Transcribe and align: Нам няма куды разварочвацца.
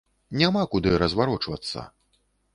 Нам 0.35 0.39
няма 0.43 0.63
куды 0.71 0.95
разварочвацца. 1.03 1.87